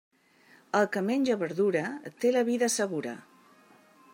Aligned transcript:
El 0.79 0.87
que 0.95 1.03
menja 1.09 1.35
verdura 1.43 1.83
té 2.25 2.33
la 2.37 2.43
vida 2.51 2.71
segura. 2.77 3.15